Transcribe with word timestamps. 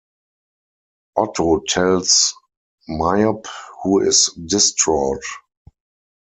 Otto 1.15 1.59
tells 1.67 2.33
Miep, 2.89 3.45
who 3.83 3.99
is 3.99 4.31
distraught. 4.47 5.21